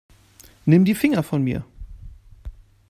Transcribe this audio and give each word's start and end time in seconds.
Nimm 0.65 0.83
die 0.83 0.95
Finger 0.95 1.21
von 1.21 1.43
mir. 1.43 1.63